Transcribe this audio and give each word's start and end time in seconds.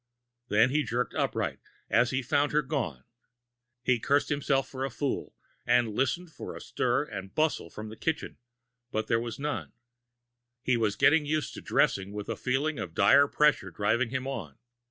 Then 0.47 0.71
he 0.71 0.81
jerked 0.81 1.13
upright, 1.13 1.59
as 1.87 2.09
he 2.09 2.23
found 2.23 2.53
her 2.53 2.63
gone. 2.63 3.03
He 3.83 3.99
cursed 3.99 4.29
himself 4.29 4.67
for 4.67 4.83
a 4.83 4.89
fool, 4.89 5.35
and 5.63 5.93
listened 5.93 6.31
for 6.31 6.55
a 6.55 6.59
stir 6.59 7.03
and 7.03 7.35
bustle 7.35 7.69
from 7.69 7.89
the 7.89 7.95
kitchen, 7.95 8.39
but 8.91 9.05
there 9.05 9.19
was 9.19 9.37
none. 9.37 9.73
He 10.63 10.75
was 10.75 10.95
getting 10.95 11.27
used 11.27 11.53
to 11.53 11.61
dressing 11.61 12.13
with 12.13 12.29
a 12.29 12.35
feeling 12.35 12.79
of 12.79 12.95
dire 12.95 13.27
pressure 13.27 13.69
driving 13.69 14.09
him 14.09 14.25
on. 14.27 14.57